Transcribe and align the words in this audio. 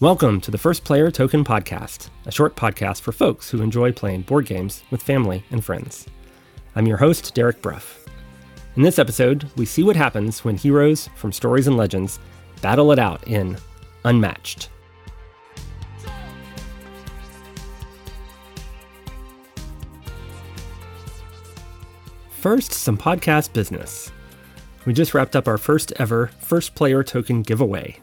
Welcome 0.00 0.40
to 0.40 0.50
the 0.50 0.58
First 0.58 0.82
Player 0.82 1.08
Token 1.08 1.44
Podcast, 1.44 2.10
a 2.26 2.32
short 2.32 2.56
podcast 2.56 3.00
for 3.00 3.12
folks 3.12 3.48
who 3.48 3.62
enjoy 3.62 3.92
playing 3.92 4.22
board 4.22 4.44
games 4.44 4.82
with 4.90 5.00
family 5.00 5.44
and 5.52 5.64
friends. 5.64 6.08
I'm 6.74 6.86
your 6.86 6.96
host, 6.96 7.32
Derek 7.32 7.62
Bruff. 7.62 8.04
In 8.74 8.82
this 8.82 8.98
episode, 8.98 9.48
we 9.54 9.64
see 9.64 9.84
what 9.84 9.94
happens 9.94 10.44
when 10.44 10.56
heroes 10.56 11.08
from 11.14 11.30
stories 11.30 11.68
and 11.68 11.76
legends 11.76 12.18
battle 12.60 12.90
it 12.90 12.98
out 12.98 13.22
in 13.28 13.56
Unmatched. 14.04 14.68
First, 22.30 22.72
some 22.72 22.98
podcast 22.98 23.52
business. 23.52 24.10
We 24.86 24.92
just 24.92 25.14
wrapped 25.14 25.36
up 25.36 25.46
our 25.46 25.56
first 25.56 25.92
ever 26.00 26.32
First 26.40 26.74
Player 26.74 27.04
Token 27.04 27.42
giveaway. 27.42 28.00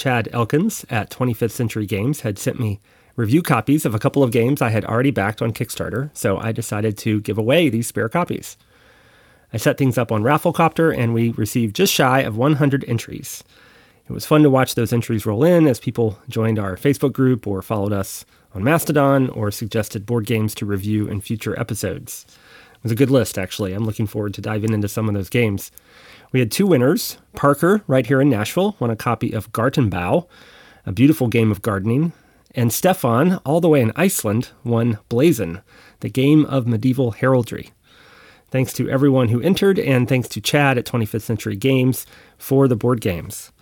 Chad 0.00 0.30
Elkins 0.32 0.86
at 0.88 1.10
25th 1.10 1.50
Century 1.50 1.84
Games 1.84 2.22
had 2.22 2.38
sent 2.38 2.58
me 2.58 2.80
review 3.16 3.42
copies 3.42 3.84
of 3.84 3.94
a 3.94 3.98
couple 3.98 4.22
of 4.22 4.30
games 4.30 4.62
I 4.62 4.70
had 4.70 4.86
already 4.86 5.10
backed 5.10 5.42
on 5.42 5.52
Kickstarter, 5.52 6.08
so 6.14 6.38
I 6.38 6.52
decided 6.52 6.96
to 6.98 7.20
give 7.20 7.36
away 7.36 7.68
these 7.68 7.88
spare 7.88 8.08
copies. 8.08 8.56
I 9.52 9.58
set 9.58 9.76
things 9.76 9.98
up 9.98 10.10
on 10.10 10.22
Rafflecopter 10.22 10.96
and 10.96 11.12
we 11.12 11.32
received 11.32 11.76
just 11.76 11.92
shy 11.92 12.20
of 12.20 12.38
100 12.38 12.82
entries. 12.88 13.44
It 14.08 14.12
was 14.14 14.24
fun 14.24 14.42
to 14.42 14.48
watch 14.48 14.74
those 14.74 14.90
entries 14.90 15.26
roll 15.26 15.44
in 15.44 15.66
as 15.66 15.78
people 15.78 16.18
joined 16.30 16.58
our 16.58 16.76
Facebook 16.76 17.12
group 17.12 17.46
or 17.46 17.60
followed 17.60 17.92
us 17.92 18.24
on 18.54 18.64
Mastodon 18.64 19.28
or 19.28 19.50
suggested 19.50 20.06
board 20.06 20.24
games 20.24 20.54
to 20.54 20.64
review 20.64 21.08
in 21.08 21.20
future 21.20 21.60
episodes. 21.60 22.24
It 22.72 22.82
was 22.84 22.92
a 22.92 22.96
good 22.96 23.10
list, 23.10 23.36
actually. 23.36 23.74
I'm 23.74 23.84
looking 23.84 24.06
forward 24.06 24.32
to 24.32 24.40
diving 24.40 24.72
into 24.72 24.88
some 24.88 25.08
of 25.08 25.14
those 25.14 25.28
games. 25.28 25.70
We 26.32 26.40
had 26.40 26.52
two 26.52 26.66
winners. 26.66 27.18
Parker, 27.34 27.82
right 27.86 28.06
here 28.06 28.20
in 28.20 28.30
Nashville, 28.30 28.76
won 28.78 28.90
a 28.90 28.96
copy 28.96 29.32
of 29.32 29.52
Gartenbau, 29.52 30.26
a 30.86 30.92
beautiful 30.92 31.28
game 31.28 31.50
of 31.50 31.62
gardening. 31.62 32.12
And 32.54 32.72
Stefan, 32.72 33.36
all 33.44 33.60
the 33.60 33.68
way 33.68 33.80
in 33.80 33.92
Iceland, 33.96 34.50
won 34.64 34.98
Blazon, 35.08 35.62
the 36.00 36.08
game 36.08 36.44
of 36.46 36.66
medieval 36.66 37.12
heraldry. 37.12 37.70
Thanks 38.50 38.72
to 38.74 38.88
everyone 38.90 39.28
who 39.28 39.40
entered, 39.40 39.78
and 39.78 40.08
thanks 40.08 40.28
to 40.30 40.40
Chad 40.40 40.76
at 40.76 40.84
25th 40.84 41.22
Century 41.22 41.54
Games 41.54 42.06
for 42.36 42.66
the 42.66 42.74
board 42.74 43.00
games. 43.00 43.52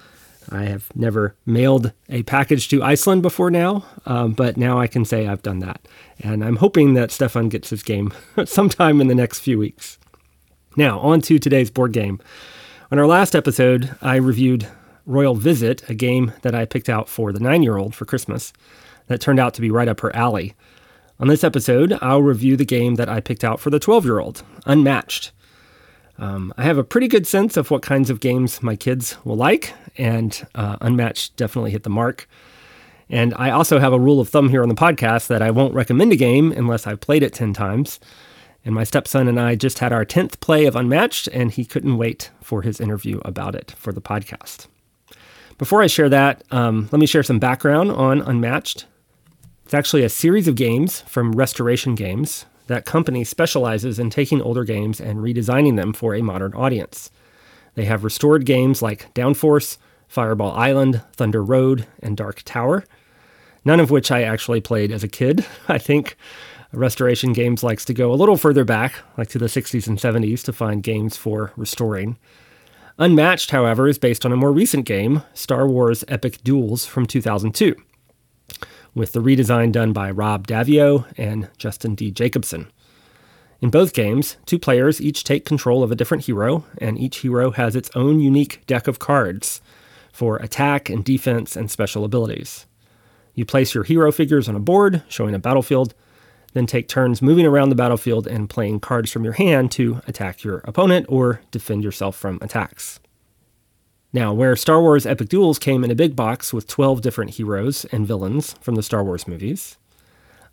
I 0.50 0.64
have 0.64 0.88
never 0.94 1.34
mailed 1.44 1.92
a 2.08 2.22
package 2.22 2.68
to 2.68 2.82
Iceland 2.82 3.20
before 3.20 3.50
now, 3.50 3.84
um, 4.06 4.32
but 4.32 4.56
now 4.56 4.78
I 4.78 4.86
can 4.86 5.04
say 5.04 5.26
I've 5.26 5.42
done 5.42 5.58
that. 5.58 5.86
And 6.20 6.42
I'm 6.42 6.56
hoping 6.56 6.94
that 6.94 7.10
Stefan 7.10 7.50
gets 7.50 7.68
his 7.68 7.82
game 7.82 8.14
sometime 8.46 9.02
in 9.02 9.08
the 9.08 9.14
next 9.14 9.40
few 9.40 9.58
weeks. 9.58 9.98
Now, 10.76 11.00
on 11.00 11.20
to 11.22 11.38
today's 11.38 11.70
board 11.70 11.92
game. 11.92 12.20
On 12.90 12.98
our 12.98 13.06
last 13.06 13.36
episode, 13.36 13.94
I 14.00 14.16
reviewed 14.16 14.66
Royal 15.04 15.34
Visit, 15.34 15.86
a 15.90 15.94
game 15.94 16.32
that 16.40 16.54
I 16.54 16.64
picked 16.64 16.88
out 16.88 17.06
for 17.06 17.34
the 17.34 17.38
nine 17.38 17.62
year 17.62 17.76
old 17.76 17.94
for 17.94 18.06
Christmas 18.06 18.54
that 19.08 19.20
turned 19.20 19.38
out 19.38 19.52
to 19.54 19.60
be 19.60 19.70
right 19.70 19.88
up 19.88 20.00
her 20.00 20.14
alley. 20.16 20.54
On 21.20 21.28
this 21.28 21.44
episode, 21.44 21.98
I'll 22.00 22.22
review 22.22 22.56
the 22.56 22.64
game 22.64 22.94
that 22.94 23.10
I 23.10 23.20
picked 23.20 23.44
out 23.44 23.60
for 23.60 23.68
the 23.68 23.78
12 23.78 24.06
year 24.06 24.20
old, 24.20 24.42
Unmatched. 24.64 25.32
Um, 26.16 26.54
I 26.56 26.62
have 26.62 26.78
a 26.78 26.84
pretty 26.84 27.08
good 27.08 27.26
sense 27.26 27.58
of 27.58 27.70
what 27.70 27.82
kinds 27.82 28.08
of 28.08 28.20
games 28.20 28.62
my 28.62 28.74
kids 28.74 29.18
will 29.22 29.36
like, 29.36 29.74
and 29.98 30.46
uh, 30.54 30.78
Unmatched 30.80 31.36
definitely 31.36 31.72
hit 31.72 31.82
the 31.82 31.90
mark. 31.90 32.26
And 33.10 33.34
I 33.36 33.50
also 33.50 33.78
have 33.78 33.92
a 33.92 34.00
rule 34.00 34.18
of 34.18 34.30
thumb 34.30 34.48
here 34.48 34.62
on 34.62 34.70
the 34.70 34.74
podcast 34.74 35.26
that 35.26 35.42
I 35.42 35.50
won't 35.50 35.74
recommend 35.74 36.12
a 36.12 36.16
game 36.16 36.52
unless 36.52 36.86
I've 36.86 37.00
played 37.00 37.22
it 37.22 37.34
10 37.34 37.52
times. 37.52 38.00
And 38.68 38.74
my 38.74 38.84
stepson 38.84 39.28
and 39.28 39.40
I 39.40 39.54
just 39.54 39.78
had 39.78 39.94
our 39.94 40.04
10th 40.04 40.40
play 40.40 40.66
of 40.66 40.76
Unmatched, 40.76 41.26
and 41.28 41.50
he 41.50 41.64
couldn't 41.64 41.96
wait 41.96 42.28
for 42.42 42.60
his 42.60 42.82
interview 42.82 43.18
about 43.24 43.54
it 43.54 43.74
for 43.78 43.94
the 43.94 44.02
podcast. 44.02 44.66
Before 45.56 45.80
I 45.80 45.86
share 45.86 46.10
that, 46.10 46.44
um, 46.50 46.86
let 46.92 46.98
me 46.98 47.06
share 47.06 47.22
some 47.22 47.38
background 47.38 47.90
on 47.90 48.20
Unmatched. 48.20 48.84
It's 49.64 49.72
actually 49.72 50.02
a 50.02 50.10
series 50.10 50.46
of 50.46 50.54
games 50.54 51.00
from 51.00 51.32
Restoration 51.32 51.94
Games 51.94 52.44
that 52.66 52.84
company 52.84 53.24
specializes 53.24 53.98
in 53.98 54.10
taking 54.10 54.42
older 54.42 54.64
games 54.64 55.00
and 55.00 55.20
redesigning 55.20 55.76
them 55.76 55.94
for 55.94 56.14
a 56.14 56.20
modern 56.20 56.52
audience. 56.52 57.10
They 57.74 57.86
have 57.86 58.04
restored 58.04 58.44
games 58.44 58.82
like 58.82 59.14
Downforce, 59.14 59.78
Fireball 60.08 60.52
Island, 60.52 61.00
Thunder 61.14 61.42
Road, 61.42 61.86
and 62.02 62.18
Dark 62.18 62.42
Tower, 62.44 62.84
none 63.64 63.80
of 63.80 63.90
which 63.90 64.10
I 64.10 64.24
actually 64.24 64.60
played 64.60 64.92
as 64.92 65.02
a 65.02 65.08
kid. 65.08 65.46
I 65.68 65.78
think 65.78 66.18
Restoration 66.72 67.32
Games 67.32 67.62
likes 67.62 67.84
to 67.86 67.94
go 67.94 68.12
a 68.12 68.16
little 68.16 68.36
further 68.36 68.64
back, 68.64 68.94
like 69.16 69.28
to 69.28 69.38
the 69.38 69.46
60s 69.46 69.86
and 69.86 69.98
70s, 69.98 70.42
to 70.44 70.52
find 70.52 70.82
games 70.82 71.16
for 71.16 71.52
restoring. 71.56 72.18
Unmatched, 72.98 73.52
however, 73.52 73.88
is 73.88 73.98
based 73.98 74.26
on 74.26 74.32
a 74.32 74.36
more 74.36 74.52
recent 74.52 74.84
game, 74.84 75.22
Star 75.32 75.66
Wars 75.66 76.04
Epic 76.08 76.42
Duels 76.44 76.84
from 76.84 77.06
2002 77.06 77.74
with 78.94 79.12
the 79.12 79.20
redesign 79.20 79.72
done 79.72 79.92
by 79.92 80.10
Rob 80.10 80.46
Daviau 80.46 81.06
and 81.16 81.48
Justin 81.56 81.94
D. 81.94 82.10
Jacobson. 82.10 82.70
In 83.60 83.70
both 83.70 83.92
games, 83.92 84.36
two 84.46 84.58
players 84.58 85.00
each 85.00 85.24
take 85.24 85.44
control 85.44 85.82
of 85.82 85.90
a 85.90 85.96
different 85.96 86.24
hero, 86.24 86.64
and 86.78 86.98
each 86.98 87.18
hero 87.18 87.50
has 87.52 87.74
its 87.74 87.90
own 87.94 88.20
unique 88.20 88.64
deck 88.66 88.86
of 88.86 88.98
cards 88.98 89.60
for 90.12 90.36
attack 90.36 90.88
and 90.88 91.04
defense 91.04 91.56
and 91.56 91.70
special 91.70 92.04
abilities. 92.04 92.66
You 93.34 93.44
place 93.44 93.74
your 93.74 93.84
hero 93.84 94.12
figures 94.12 94.48
on 94.48 94.56
a 94.56 94.60
board 94.60 95.02
showing 95.08 95.34
a 95.34 95.38
battlefield, 95.38 95.94
then 96.58 96.66
take 96.66 96.88
turns 96.88 97.22
moving 97.22 97.46
around 97.46 97.68
the 97.68 97.74
battlefield 97.74 98.26
and 98.26 98.50
playing 98.50 98.80
cards 98.80 99.10
from 99.10 99.24
your 99.24 99.34
hand 99.34 99.70
to 99.72 100.02
attack 100.06 100.42
your 100.42 100.58
opponent 100.64 101.06
or 101.08 101.40
defend 101.50 101.84
yourself 101.84 102.16
from 102.16 102.38
attacks. 102.42 103.00
Now, 104.12 104.32
where 104.32 104.56
Star 104.56 104.80
Wars 104.80 105.06
Epic 105.06 105.28
Duels 105.28 105.58
came 105.58 105.84
in 105.84 105.90
a 105.90 105.94
big 105.94 106.16
box 106.16 106.52
with 106.52 106.66
12 106.66 107.00
different 107.00 107.32
heroes 107.32 107.84
and 107.92 108.06
villains 108.06 108.54
from 108.60 108.74
the 108.74 108.82
Star 108.82 109.04
Wars 109.04 109.28
movies, 109.28 109.78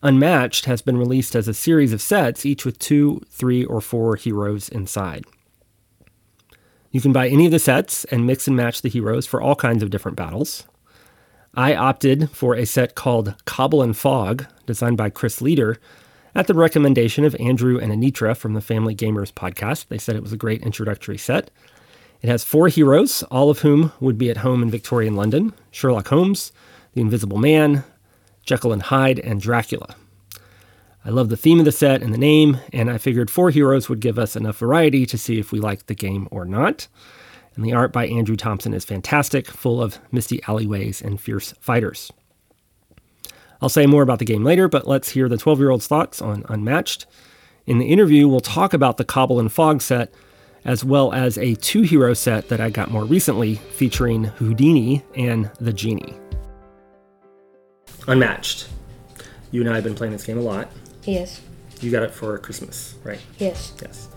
Unmatched 0.03 0.65
has 0.65 0.83
been 0.83 0.97
released 0.97 1.35
as 1.35 1.47
a 1.47 1.53
series 1.53 1.91
of 1.91 2.01
sets, 2.01 2.45
each 2.45 2.65
with 2.65 2.77
two, 2.77 3.21
three, 3.29 3.65
or 3.65 3.81
four 3.81 4.15
heroes 4.15 4.69
inside. 4.69 5.25
You 6.91 7.01
can 7.01 7.11
buy 7.11 7.27
any 7.27 7.45
of 7.45 7.51
the 7.51 7.59
sets 7.59 8.05
and 8.05 8.27
mix 8.27 8.47
and 8.47 8.55
match 8.55 8.81
the 8.81 8.89
heroes 8.89 9.25
for 9.25 9.41
all 9.41 9.55
kinds 9.55 9.81
of 9.81 9.89
different 9.89 10.15
battles. 10.15 10.67
I 11.57 11.73
opted 11.73 12.29
for 12.31 12.53
a 12.53 12.65
set 12.65 12.95
called 12.95 13.33
Cobble 13.45 13.81
and 13.81 13.95
Fog, 13.95 14.45
designed 14.65 14.97
by 14.97 15.09
Chris 15.09 15.41
Leader, 15.41 15.77
at 16.35 16.47
the 16.47 16.53
recommendation 16.53 17.23
of 17.23 17.33
Andrew 17.39 17.79
and 17.79 17.93
Anitra 17.93 18.35
from 18.35 18.53
the 18.53 18.61
Family 18.61 18.93
Gamers 18.93 19.31
podcast. 19.31 19.87
They 19.87 19.97
said 19.97 20.17
it 20.17 20.21
was 20.21 20.33
a 20.33 20.37
great 20.37 20.63
introductory 20.63 21.17
set. 21.17 21.49
It 22.21 22.27
has 22.27 22.43
four 22.43 22.67
heroes, 22.67 23.23
all 23.23 23.49
of 23.49 23.59
whom 23.59 23.93
would 24.01 24.17
be 24.17 24.29
at 24.29 24.37
home 24.37 24.63
in 24.63 24.69
Victorian 24.69 25.15
London 25.15 25.53
Sherlock 25.71 26.09
Holmes, 26.09 26.51
the 26.93 26.99
Invisible 26.99 27.37
Man, 27.37 27.85
Jekyll 28.43 28.73
and 28.73 28.81
Hyde, 28.81 29.19
and 29.19 29.39
Dracula. 29.39 29.95
I 31.05 31.09
love 31.09 31.29
the 31.29 31.37
theme 31.37 31.59
of 31.59 31.65
the 31.65 31.71
set 31.71 32.01
and 32.03 32.13
the 32.13 32.17
name, 32.17 32.57
and 32.73 32.89
I 32.89 32.97
figured 32.97 33.29
four 33.31 33.49
heroes 33.49 33.87
would 33.87 34.01
give 34.01 34.19
us 34.19 34.35
enough 34.35 34.57
variety 34.57 35.05
to 35.05 35.17
see 35.17 35.39
if 35.39 35.53
we 35.53 35.59
liked 35.59 35.87
the 35.87 35.95
game 35.95 36.27
or 36.31 36.43
not. 36.43 36.89
And 37.55 37.63
the 37.63 37.73
art 37.73 37.93
by 37.93 38.07
Andrew 38.07 38.35
Thompson 38.35 38.73
is 38.73 38.83
fantastic, 38.83 39.47
full 39.47 39.81
of 39.81 39.99
misty 40.11 40.41
alleyways 40.47 41.01
and 41.01 41.19
fierce 41.19 41.53
fighters. 41.59 42.11
I'll 43.61 43.69
say 43.69 43.85
more 43.85 44.03
about 44.03 44.19
the 44.19 44.25
game 44.25 44.43
later, 44.43 44.67
but 44.67 44.87
let's 44.87 45.09
hear 45.09 45.29
the 45.29 45.37
12 45.37 45.59
year 45.59 45.69
old's 45.69 45.87
thoughts 45.87 46.21
on 46.21 46.45
Unmatched. 46.49 47.05
In 47.65 47.79
the 47.79 47.87
interview, 47.87 48.27
we'll 48.27 48.41
talk 48.41 48.73
about 48.73 48.97
the 48.97 49.05
Cobble 49.05 49.39
and 49.39 49.51
Fog 49.51 49.81
set 49.81 50.13
as 50.65 50.83
well 50.83 51.13
as 51.13 51.37
a 51.37 51.55
two 51.55 51.83
hero 51.83 52.13
set 52.13 52.49
that 52.49 52.59
I 52.59 52.69
got 52.69 52.91
more 52.91 53.05
recently 53.05 53.55
featuring 53.55 54.25
Houdini 54.25 55.03
and 55.15 55.49
the 55.59 55.71
Genie. 55.71 56.15
Unmatched. 58.07 58.67
You 59.51 59.61
and 59.61 59.69
I 59.69 59.75
have 59.75 59.83
been 59.83 59.95
playing 59.95 60.13
this 60.13 60.25
game 60.25 60.37
a 60.37 60.41
lot. 60.41 60.69
Yes. 61.03 61.41
You 61.81 61.91
got 61.91 62.03
it 62.03 62.11
for 62.11 62.37
Christmas, 62.39 62.95
right? 63.03 63.21
Yes. 63.37 63.73
Yes. 63.81 64.09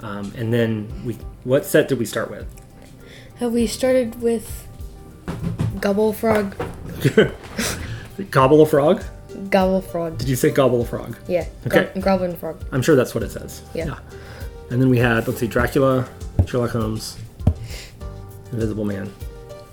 Um, 0.00 0.32
and 0.36 0.52
then 0.52 0.88
we, 1.04 1.14
what 1.44 1.64
set 1.64 1.88
did 1.88 1.98
we 1.98 2.04
start 2.04 2.30
with? 2.30 2.46
Have 3.40 3.52
we 3.52 3.66
started 3.66 4.20
with 4.22 4.68
Gobble 5.80 6.12
Frog? 6.12 6.54
Gobble 8.30 8.62
a 8.62 8.66
frog? 8.66 9.02
Gobble 9.50 9.80
Frog. 9.80 10.18
Did 10.18 10.28
you 10.28 10.36
say 10.36 10.50
gobble 10.50 10.82
a 10.82 10.84
frog? 10.84 11.16
Yeah. 11.26 11.46
Okay. 11.66 11.90
Go- 11.94 12.00
Goblin 12.00 12.36
Frog. 12.36 12.64
I'm 12.70 12.80
sure 12.82 12.94
that's 12.94 13.14
what 13.14 13.24
it 13.24 13.32
says. 13.32 13.62
Yeah. 13.74 13.98
And 14.70 14.80
then 14.80 14.88
we 14.88 14.98
had, 14.98 15.26
let's 15.26 15.40
see, 15.40 15.48
Dracula, 15.48 16.08
Sherlock 16.46 16.70
Holmes, 16.70 17.18
Invisible 18.52 18.84
Man, 18.84 19.12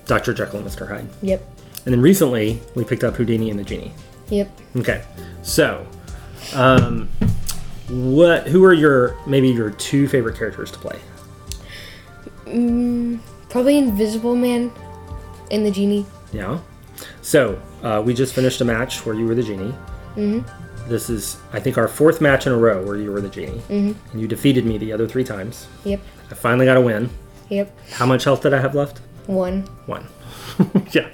Dr. 0.08 0.34
Jekyll 0.34 0.60
and 0.60 0.68
Mr. 0.68 0.88
Hyde. 0.88 1.08
Yep. 1.22 1.46
And 1.86 1.94
then 1.94 2.02
recently 2.02 2.60
we 2.76 2.84
picked 2.84 3.04
up 3.04 3.16
Houdini 3.16 3.52
and 3.52 3.60
the 3.60 3.64
Genie. 3.64 3.92
Yep. 4.30 4.60
Okay. 4.78 5.04
So, 5.44 5.86
um, 6.56 7.08
what? 7.90 8.48
Who 8.48 8.64
are 8.66 8.74
your 8.74 9.16
maybe 9.28 9.50
your 9.50 9.70
two 9.70 10.08
favorite 10.08 10.38
characters 10.38 10.72
to 10.72 10.80
play? 10.80 11.00
Mm, 12.46 13.20
probably 13.52 13.78
Invisible 13.78 14.36
Man 14.36 14.72
and 15.52 15.66
the 15.66 15.72
Genie. 15.72 16.06
Yeah. 16.34 16.60
So 17.22 17.62
uh, 17.84 18.02
we 18.04 18.14
just 18.14 18.34
finished 18.34 18.62
a 18.62 18.66
match 18.66 19.06
where 19.06 19.16
you 19.16 19.26
were 19.26 19.36
the 19.36 19.44
genie. 19.44 19.74
Mm-hmm. 20.16 20.90
This 20.90 21.10
is, 21.10 21.38
I 21.54 21.60
think, 21.60 21.78
our 21.78 21.88
fourth 21.88 22.22
match 22.22 22.48
in 22.48 22.54
a 22.54 22.58
row 22.58 22.84
where 22.86 22.96
you 22.96 23.12
were 23.12 23.22
the 23.22 23.30
genie, 23.30 23.60
Mm-hmm. 23.70 24.12
and 24.12 24.22
you 24.22 24.28
defeated 24.28 24.66
me 24.66 24.78
the 24.78 24.92
other 24.92 25.08
three 25.08 25.24
times. 25.24 25.68
Yep. 25.84 26.00
I 26.32 26.34
finally 26.34 26.66
got 26.66 26.78
a 26.78 26.82
win. 26.82 27.10
Yep. 27.50 27.78
How 27.92 28.06
much 28.06 28.24
health 28.24 28.42
did 28.42 28.54
I 28.54 28.60
have 28.60 28.74
left? 28.76 29.00
One. 29.28 29.62
One. 29.86 30.08
yeah. 30.92 31.10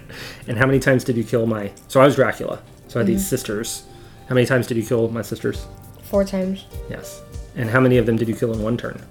And 0.48 0.57
how 0.57 0.66
many 0.66 0.80
times 0.80 1.04
did 1.04 1.18
you 1.18 1.24
kill 1.24 1.45
my. 1.45 1.72
So 1.88 2.00
I 2.00 2.06
was 2.06 2.16
Dracula. 2.16 2.62
So 2.88 3.00
I 3.00 3.04
had 3.04 3.07
these 3.07 3.28
sisters. 3.28 3.84
How 4.30 4.36
many 4.36 4.45
times 4.48 4.68
did 4.68 4.78
you 4.78 4.86
kill 4.86 5.10
my 5.10 5.22
sisters? 5.22 5.66
Four 6.04 6.24
times. 6.24 6.66
Yes. 6.89 7.22
And 7.56 7.69
how 7.69 7.80
many 7.80 7.98
of 7.98 8.06
them 8.06 8.16
did 8.18 8.28
you 8.28 8.36
kill 8.36 8.54
in 8.54 8.62
one 8.62 8.78
turn? 8.78 9.01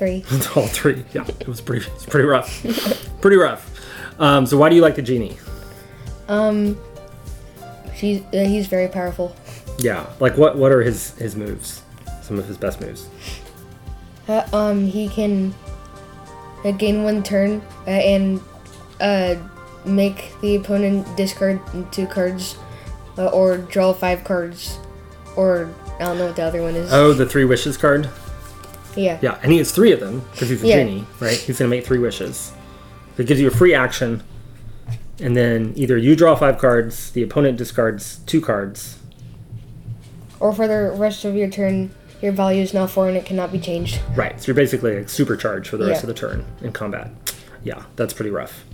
Three. 0.00 0.24
All 0.56 0.66
three. 0.66 1.04
Yeah, 1.12 1.26
it 1.40 1.46
was 1.46 1.60
pretty. 1.60 1.84
It's 1.94 2.06
pretty 2.06 2.26
rough. 2.26 2.62
pretty 3.20 3.36
rough. 3.36 3.70
Um, 4.18 4.46
so 4.46 4.56
why 4.56 4.70
do 4.70 4.74
you 4.74 4.80
like 4.80 4.94
the 4.94 5.02
genie? 5.02 5.36
Um, 6.26 6.80
she's 7.94 8.22
uh, 8.32 8.44
he's 8.46 8.66
very 8.66 8.88
powerful. 8.88 9.36
Yeah, 9.78 10.06
like 10.18 10.38
what? 10.38 10.56
What 10.56 10.72
are 10.72 10.80
his 10.80 11.10
his 11.18 11.36
moves? 11.36 11.82
Some 12.22 12.38
of 12.38 12.46
his 12.46 12.56
best 12.56 12.80
moves. 12.80 13.10
Uh, 14.26 14.48
um, 14.54 14.86
he 14.86 15.06
can 15.06 15.54
uh, 16.64 16.70
gain 16.70 17.04
one 17.04 17.22
turn 17.22 17.60
uh, 17.86 17.90
and 17.90 18.40
uh, 19.02 19.34
make 19.84 20.32
the 20.40 20.56
opponent 20.56 21.14
discard 21.14 21.60
two 21.92 22.06
cards, 22.06 22.56
uh, 23.18 23.26
or 23.26 23.58
draw 23.58 23.92
five 23.92 24.24
cards, 24.24 24.78
or 25.36 25.68
I 25.98 26.04
don't 26.04 26.16
know 26.16 26.28
what 26.28 26.36
the 26.36 26.44
other 26.44 26.62
one 26.62 26.74
is. 26.74 26.90
Oh, 26.90 27.12
the 27.12 27.26
three 27.26 27.44
wishes 27.44 27.76
card. 27.76 28.08
Yeah. 28.96 29.18
Yeah, 29.22 29.38
and 29.42 29.52
he 29.52 29.58
has 29.58 29.70
three 29.72 29.92
of 29.92 30.00
them 30.00 30.22
because 30.32 30.48
he's 30.48 30.62
a 30.62 30.66
Yeah. 30.66 30.76
genie, 30.84 31.06
right? 31.20 31.36
He's 31.36 31.58
gonna 31.58 31.68
make 31.70 31.84
three 31.86 31.98
wishes. 31.98 32.52
So 33.16 33.22
it 33.22 33.26
gives 33.26 33.40
you 33.40 33.48
a 33.48 33.50
free 33.50 33.74
action, 33.74 34.22
and 35.20 35.36
then 35.36 35.72
either 35.76 35.96
you 35.96 36.16
draw 36.16 36.34
five 36.34 36.58
cards, 36.58 37.10
the 37.10 37.22
opponent 37.22 37.58
discards 37.58 38.18
two 38.26 38.40
cards. 38.40 38.96
Or 40.38 40.52
for 40.52 40.66
the 40.66 40.92
rest 40.96 41.24
of 41.24 41.34
your 41.34 41.48
turn, 41.48 41.90
your 42.22 42.32
value 42.32 42.62
is 42.62 42.72
now 42.72 42.86
four 42.86 43.08
and 43.08 43.16
it 43.16 43.24
cannot 43.26 43.52
be 43.52 43.58
changed. 43.58 44.00
Right. 44.14 44.40
So 44.40 44.46
you're 44.48 44.54
basically 44.54 44.96
like 44.96 45.08
supercharged 45.08 45.68
for 45.68 45.76
the 45.76 45.86
rest 45.86 45.98
Yeah. 46.02 46.08
of 46.10 46.14
the 46.14 46.20
turn 46.20 46.44
in 46.62 46.72
combat. 46.72 47.10
Yeah, 47.62 47.82
that's 47.96 48.14
pretty 48.14 48.30
rough. 48.30 48.64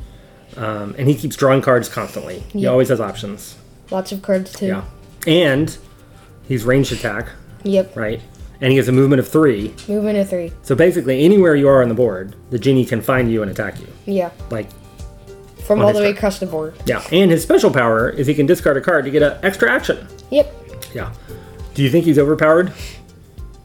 Um, 0.56 0.94
and 0.96 1.08
he 1.08 1.14
keeps 1.16 1.34
drawing 1.36 1.60
cards 1.62 1.88
constantly. 1.88 2.44
He 2.52 2.66
always 2.66 2.88
has 2.88 3.00
options. 3.00 3.56
Lots 3.90 4.12
of 4.12 4.22
cards 4.22 4.52
too. 4.52 4.66
Yeah. 4.66 4.82
And 5.26 5.76
he's 6.46 6.64
ranged 6.64 6.92
attack, 6.92 7.26
Yep. 7.64 7.96
right? 7.96 8.20
And 8.60 8.70
he 8.72 8.78
has 8.78 8.88
a 8.88 8.92
movement 8.92 9.20
of 9.20 9.28
three. 9.28 9.74
Movement 9.88 10.18
of 10.18 10.28
three. 10.30 10.50
So 10.62 10.74
basically, 10.74 11.24
anywhere 11.24 11.54
you 11.54 11.68
are 11.68 11.82
on 11.82 11.88
the 11.88 11.94
board, 11.94 12.34
the 12.50 12.58
genie 12.58 12.84
can 12.86 13.02
find 13.02 13.30
you 13.30 13.42
and 13.42 13.50
attack 13.50 13.78
you. 13.80 13.86
Yeah. 14.06 14.30
Like, 14.50 14.66
From 15.66 15.80
all 15.82 15.92
the 15.92 15.98
way 16.00 16.06
turn. 16.08 16.16
across 16.16 16.38
the 16.38 16.46
board. 16.46 16.74
yeah. 16.86 17.02
And 17.12 17.30
his 17.30 17.42
special 17.42 17.70
power 17.70 18.08
is 18.08 18.26
he 18.26 18.34
can 18.34 18.46
discard 18.46 18.76
a 18.76 18.80
card 18.80 19.04
to 19.04 19.10
get 19.10 19.22
an 19.22 19.38
extra 19.42 19.70
action. 19.70 20.06
Yep. 20.30 20.54
Yeah. 20.94 21.12
Do 21.74 21.82
you 21.82 21.90
think 21.90 22.06
he's 22.06 22.18
overpowered? 22.18 22.72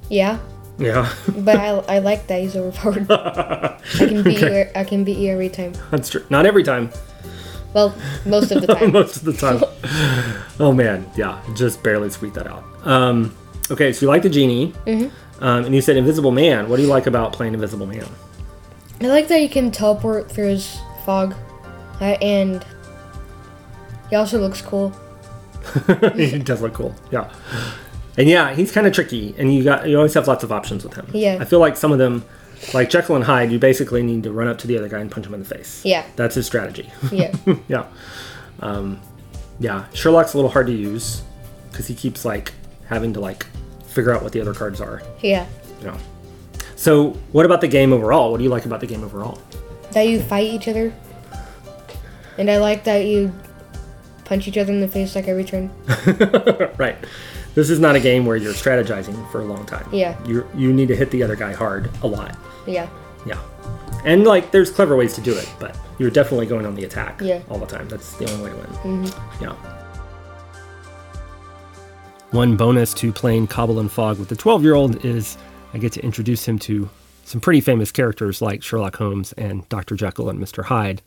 Yeah. 0.09 0.39
Yeah. 0.77 1.09
But 1.37 1.55
I, 1.57 1.67
I 1.95 1.99
like 1.99 2.27
that 2.27 2.41
he's 2.41 2.55
overpowered. 2.57 3.09
I 3.11 3.77
can 3.97 4.23
beat 4.23 4.39
you. 4.41 4.65
I 4.75 4.83
can 4.83 5.03
beat 5.05 5.17
you 5.17 5.31
every 5.31 5.47
time. 5.49 5.73
That's 5.91 6.09
true. 6.09 6.25
Not 6.29 6.45
every 6.45 6.63
time. 6.63 6.89
Well, 7.73 7.95
most 8.25 8.51
of 8.51 8.59
the 8.61 8.67
time. 8.75 8.91
most 8.91 9.15
of 9.17 9.23
the 9.23 9.33
time. 9.33 9.63
oh 10.59 10.73
man, 10.73 11.09
yeah, 11.15 11.41
just 11.55 11.81
barely 11.81 12.09
squeaked 12.09 12.35
that 12.35 12.47
out. 12.47 12.63
Um, 12.85 13.33
okay, 13.71 13.93
so 13.93 14.05
you 14.05 14.07
like 14.09 14.21
the 14.23 14.29
genie, 14.29 14.73
Mm-hmm. 14.85 15.43
um, 15.43 15.65
and 15.65 15.73
you 15.75 15.81
said 15.81 15.97
Invisible 15.97 16.31
Man. 16.31 16.69
What 16.69 16.77
do 16.77 16.81
you 16.83 16.87
like 16.89 17.07
about 17.07 17.33
playing 17.33 17.53
Invisible 17.53 17.85
Man? 17.87 18.05
I 19.01 19.07
like 19.07 19.27
that 19.29 19.39
he 19.39 19.47
can 19.47 19.71
teleport 19.71 20.31
through 20.31 20.49
his 20.49 20.79
fog, 21.05 21.33
uh, 21.99 22.03
and 22.21 22.63
he 24.09 24.15
also 24.15 24.39
looks 24.39 24.61
cool. 24.61 24.93
he 26.15 26.37
does 26.39 26.61
look 26.61 26.73
cool. 26.73 26.93
Yeah, 27.11 27.31
and 28.17 28.27
yeah, 28.27 28.53
he's 28.53 28.71
kind 28.71 28.85
of 28.87 28.93
tricky, 28.93 29.33
and 29.37 29.53
you 29.53 29.63
got 29.63 29.87
you 29.87 29.97
always 29.97 30.13
have 30.13 30.27
lots 30.27 30.43
of 30.43 30.51
options 30.51 30.83
with 30.83 30.93
him. 30.93 31.07
Yeah. 31.13 31.37
I 31.39 31.45
feel 31.45 31.59
like 31.59 31.77
some 31.77 31.91
of 31.91 31.97
them, 31.97 32.23
like 32.73 32.89
Jekyll 32.89 33.15
and 33.15 33.23
Hyde, 33.25 33.51
you 33.51 33.57
basically 33.59 34.03
need 34.03 34.23
to 34.23 34.31
run 34.31 34.47
up 34.47 34.57
to 34.59 34.67
the 34.67 34.77
other 34.77 34.87
guy 34.89 34.99
and 34.99 35.09
punch 35.11 35.25
him 35.25 35.33
in 35.33 35.39
the 35.39 35.45
face. 35.45 35.83
Yeah. 35.85 36.05
that's 36.15 36.35
his 36.35 36.45
strategy. 36.45 36.91
Yeah. 37.11 37.33
yeah, 37.67 37.85
um, 38.59 38.99
yeah. 39.59 39.85
Sherlock's 39.93 40.33
a 40.33 40.37
little 40.37 40.51
hard 40.51 40.67
to 40.67 40.73
use 40.73 41.23
because 41.71 41.87
he 41.87 41.95
keeps 41.95 42.25
like 42.25 42.53
having 42.87 43.13
to 43.13 43.19
like 43.19 43.45
figure 43.91 44.13
out 44.13 44.23
what 44.23 44.31
the 44.31 44.41
other 44.41 44.53
cards 44.53 44.81
are. 44.81 45.01
yeah. 45.21 45.45
you 45.79 45.87
know. 45.87 45.97
So, 46.75 47.11
what 47.31 47.45
about 47.45 47.61
the 47.61 47.67
game 47.67 47.93
overall? 47.93 48.31
What 48.31 48.37
do 48.39 48.43
you 48.43 48.49
like 48.49 48.65
about 48.65 48.79
the 48.79 48.87
game 48.87 49.03
overall? 49.03 49.39
That 49.91 50.07
you 50.07 50.19
fight 50.21 50.45
each 50.47 50.67
other, 50.67 50.91
and 52.37 52.49
I 52.49 52.57
like 52.57 52.83
that 52.85 53.05
you 53.05 53.31
punch 54.25 54.47
each 54.47 54.57
other 54.57 54.71
in 54.71 54.79
the 54.79 54.87
face 54.87 55.13
like 55.15 55.27
every 55.27 55.43
turn. 55.43 55.69
right. 56.77 56.95
This 57.53 57.69
is 57.69 57.79
not 57.79 57.95
a 57.95 57.99
game 57.99 58.25
where 58.25 58.37
you're 58.37 58.53
strategizing 58.53 59.29
for 59.31 59.41
a 59.41 59.45
long 59.45 59.65
time. 59.65 59.87
Yeah. 59.93 60.17
You 60.25 60.47
you 60.55 60.71
need 60.73 60.87
to 60.87 60.95
hit 60.95 61.11
the 61.11 61.21
other 61.21 61.35
guy 61.35 61.51
hard 61.53 61.91
a 62.01 62.07
lot. 62.07 62.35
Yeah. 62.65 62.87
Yeah. 63.27 63.37
And 64.05 64.23
like, 64.23 64.49
there's 64.51 64.71
clever 64.71 64.95
ways 64.95 65.13
to 65.15 65.21
do 65.21 65.35
it, 65.35 65.47
but 65.59 65.77
you're 65.99 66.09
definitely 66.09 66.45
going 66.47 66.65
on 66.65 66.73
the 66.73 66.85
attack 66.85 67.21
Yeah. 67.21 67.41
all 67.49 67.59
the 67.59 67.67
time. 67.67 67.87
That's 67.89 68.15
the 68.15 68.31
only 68.31 68.45
way 68.45 68.49
to 68.51 68.55
win. 68.55 69.05
Mm-hmm. 69.05 69.43
Yeah. 69.43 69.80
One 72.31 72.55
bonus 72.55 72.93
to 72.93 73.11
playing 73.11 73.47
Cobble 73.47 73.77
and 73.77 73.91
Fog 73.91 74.17
with 74.17 74.29
the 74.29 74.37
12 74.37 74.63
year 74.63 74.73
old 74.73 75.03
is 75.03 75.37
I 75.73 75.79
get 75.79 75.91
to 75.93 76.01
introduce 76.01 76.45
him 76.47 76.57
to 76.59 76.89
some 77.25 77.41
pretty 77.41 77.59
famous 77.59 77.91
characters 77.91 78.41
like 78.41 78.63
Sherlock 78.63 78.95
Holmes 78.95 79.33
and 79.33 79.67
Dr. 79.67 79.97
Jekyll 79.97 80.29
and 80.29 80.39
Mr. 80.39 80.63
Hyde. 80.63 81.01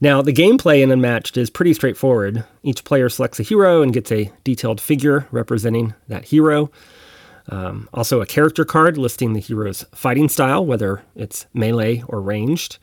Now, 0.00 0.22
the 0.22 0.32
gameplay 0.32 0.82
in 0.82 0.90
Unmatched 0.90 1.36
is 1.36 1.50
pretty 1.50 1.72
straightforward. 1.72 2.44
Each 2.64 2.82
player 2.82 3.08
selects 3.08 3.38
a 3.38 3.44
hero 3.44 3.80
and 3.80 3.92
gets 3.92 4.10
a 4.10 4.32
detailed 4.42 4.80
figure 4.80 5.28
representing 5.30 5.94
that 6.08 6.24
hero. 6.24 6.68
Um, 7.48 7.88
also, 7.94 8.20
a 8.20 8.26
character 8.26 8.64
card 8.64 8.98
listing 8.98 9.34
the 9.34 9.40
hero's 9.40 9.84
fighting 9.94 10.28
style, 10.28 10.66
whether 10.66 11.04
it's 11.14 11.46
melee 11.54 12.02
or 12.08 12.20
ranged, 12.20 12.78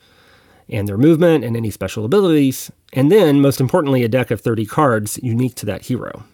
and 0.70 0.88
their 0.88 0.96
movement 0.96 1.44
and 1.44 1.54
any 1.54 1.70
special 1.70 2.06
abilities. 2.06 2.72
And 2.94 3.12
then, 3.12 3.42
most 3.42 3.60
importantly, 3.60 4.04
a 4.04 4.08
deck 4.08 4.30
of 4.30 4.40
30 4.40 4.64
cards 4.64 5.18
unique 5.22 5.54
to 5.56 5.66
that 5.66 5.82
hero. 5.82 6.24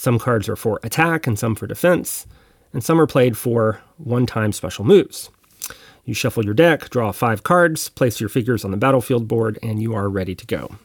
Some 0.00 0.18
cards 0.18 0.48
are 0.48 0.56
for 0.56 0.80
attack 0.82 1.26
and 1.26 1.38
some 1.38 1.54
for 1.54 1.66
defense, 1.66 2.26
and 2.72 2.82
some 2.82 2.98
are 2.98 3.06
played 3.06 3.36
for 3.36 3.82
one 3.98 4.24
time 4.24 4.50
special 4.50 4.82
moves. 4.82 5.28
You 6.06 6.14
shuffle 6.14 6.42
your 6.42 6.54
deck, 6.54 6.88
draw 6.88 7.12
five 7.12 7.42
cards, 7.42 7.90
place 7.90 8.18
your 8.18 8.30
figures 8.30 8.64
on 8.64 8.70
the 8.70 8.78
battlefield 8.78 9.28
board, 9.28 9.58
and 9.62 9.82
you 9.82 9.92
are 9.92 10.08
ready 10.08 10.34
to 10.34 10.46
go. 10.46 10.76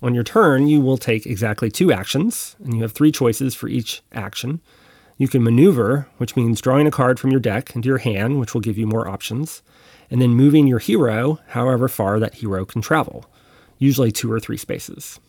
On 0.00 0.14
your 0.14 0.24
turn, 0.24 0.68
you 0.68 0.80
will 0.80 0.96
take 0.96 1.26
exactly 1.26 1.70
two 1.70 1.92
actions, 1.92 2.56
and 2.64 2.74
you 2.76 2.80
have 2.80 2.92
three 2.92 3.12
choices 3.12 3.54
for 3.54 3.68
each 3.68 4.00
action. 4.10 4.62
You 5.18 5.28
can 5.28 5.42
maneuver, 5.42 6.08
which 6.16 6.36
means 6.36 6.62
drawing 6.62 6.86
a 6.86 6.90
card 6.90 7.20
from 7.20 7.30
your 7.30 7.40
deck 7.40 7.76
into 7.76 7.88
your 7.88 7.98
hand, 7.98 8.40
which 8.40 8.54
will 8.54 8.62
give 8.62 8.78
you 8.78 8.86
more 8.86 9.06
options, 9.06 9.60
and 10.10 10.22
then 10.22 10.30
moving 10.30 10.66
your 10.66 10.78
hero 10.78 11.40
however 11.48 11.88
far 11.88 12.18
that 12.20 12.36
hero 12.36 12.64
can 12.64 12.80
travel, 12.80 13.26
usually 13.76 14.10
two 14.10 14.32
or 14.32 14.40
three 14.40 14.56
spaces. 14.56 15.20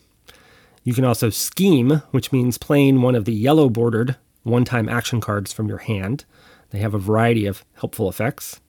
You 0.83 0.93
can 0.93 1.05
also 1.05 1.29
scheme, 1.29 2.01
which 2.11 2.31
means 2.31 2.57
playing 2.57 3.01
one 3.01 3.15
of 3.15 3.25
the 3.25 3.33
yellow 3.33 3.69
bordered 3.69 4.15
one 4.43 4.65
time 4.65 4.89
action 4.89 5.21
cards 5.21 5.53
from 5.53 5.67
your 5.67 5.77
hand. 5.79 6.25
They 6.71 6.79
have 6.79 6.93
a 6.93 6.99
variety 6.99 7.45
of 7.45 7.63
helpful 7.73 8.09
effects. 8.09 8.59